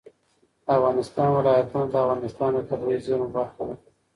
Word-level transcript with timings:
د 0.65 0.67
افغانستان 0.77 1.29
ولايتونه 1.33 1.85
د 1.89 1.95
افغانستان 2.03 2.49
د 2.53 2.59
طبیعي 2.69 2.97
زیرمو 3.05 3.33
برخه 3.37 3.61
ده. 3.67 3.75